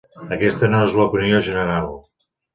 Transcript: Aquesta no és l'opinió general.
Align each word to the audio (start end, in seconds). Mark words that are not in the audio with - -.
Aquesta 0.37 0.69
no 0.71 0.79
és 0.85 0.95
l'opinió 1.01 1.43
general. 1.51 1.95